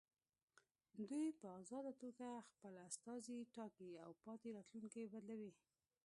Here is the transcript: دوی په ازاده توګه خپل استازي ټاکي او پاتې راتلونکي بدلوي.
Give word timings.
دوی 1.09 1.27
په 1.39 1.47
ازاده 1.59 1.91
توګه 2.03 2.27
خپل 2.49 2.73
استازي 2.87 3.37
ټاکي 3.55 3.89
او 4.05 4.11
پاتې 4.23 4.47
راتلونکي 4.57 5.03
بدلوي. 5.13 5.51